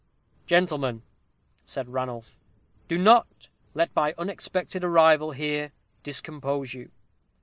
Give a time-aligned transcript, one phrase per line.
[0.47, 1.03] "Gentlemen,"
[1.63, 2.39] said Ranulph,
[2.87, 6.89] "do not let my unexpected arrival here discompose you.